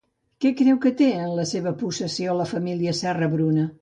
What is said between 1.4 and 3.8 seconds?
la seva possessió la família Serra-Bruna?